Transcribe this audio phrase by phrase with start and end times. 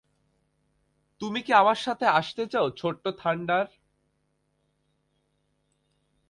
[1.21, 3.65] তুমি কি আমার সাথে আসতে চাও, ছোট্ট থান্ডার?